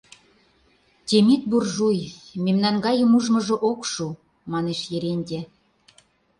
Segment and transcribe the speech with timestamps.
[1.07, 1.99] —Темит— буржуй,
[2.43, 4.07] мемнан гайым ужмыжо ок шу,—
[4.51, 5.39] манеш Еренте.